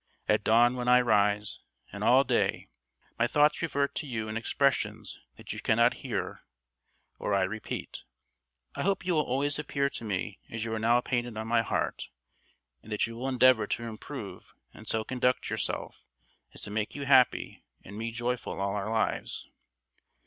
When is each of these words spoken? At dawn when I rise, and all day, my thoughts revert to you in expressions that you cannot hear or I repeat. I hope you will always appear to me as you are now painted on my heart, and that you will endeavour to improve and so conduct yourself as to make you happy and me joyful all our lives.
At 0.27 0.43
dawn 0.43 0.75
when 0.75 0.87
I 0.87 0.99
rise, 0.99 1.59
and 1.91 2.03
all 2.03 2.23
day, 2.23 2.69
my 3.19 3.27
thoughts 3.27 3.61
revert 3.61 3.93
to 3.97 4.07
you 4.07 4.27
in 4.27 4.35
expressions 4.35 5.19
that 5.35 5.53
you 5.53 5.59
cannot 5.59 5.93
hear 6.01 6.41
or 7.19 7.35
I 7.35 7.43
repeat. 7.43 8.03
I 8.73 8.81
hope 8.81 9.05
you 9.05 9.13
will 9.13 9.21
always 9.21 9.59
appear 9.59 9.91
to 9.91 10.03
me 10.03 10.39
as 10.49 10.65
you 10.65 10.73
are 10.73 10.79
now 10.79 11.01
painted 11.01 11.37
on 11.37 11.47
my 11.47 11.61
heart, 11.61 12.09
and 12.81 12.91
that 12.91 13.05
you 13.05 13.15
will 13.15 13.29
endeavour 13.29 13.67
to 13.67 13.83
improve 13.83 14.55
and 14.73 14.87
so 14.87 15.03
conduct 15.03 15.51
yourself 15.51 16.03
as 16.51 16.61
to 16.63 16.71
make 16.71 16.95
you 16.95 17.05
happy 17.05 17.63
and 17.83 17.95
me 17.95 18.09
joyful 18.09 18.59
all 18.59 18.75
our 18.75 18.89
lives. 18.89 19.47